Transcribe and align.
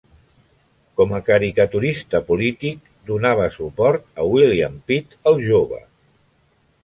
Com 0.99 1.11
a 1.17 1.19
caricaturista 1.27 2.21
polític 2.29 2.89
donava 3.11 3.45
suport 3.57 4.09
a 4.23 4.27
William 4.37 4.79
Pitt 4.89 5.15
"El 5.33 5.39
Jove". 5.51 5.83